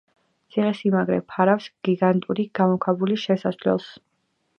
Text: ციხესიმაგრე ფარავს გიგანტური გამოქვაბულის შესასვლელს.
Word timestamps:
ციხესიმაგრე 0.53 1.19
ფარავს 1.33 1.67
გიგანტური 1.89 2.45
გამოქვაბულის 2.61 3.27
შესასვლელს. 3.29 3.91